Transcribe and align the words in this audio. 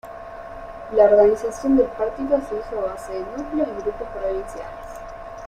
La 0.95 1.03
organización 1.03 1.77
del 1.77 1.85
partido 1.89 2.41
se 2.49 2.55
hizo 2.55 2.79
a 2.79 2.93
base 2.93 3.13
de 3.13 3.19
núcleos 3.37 3.67
y 3.69 3.81
grupos 3.83 4.07
provinciales. 4.19 4.87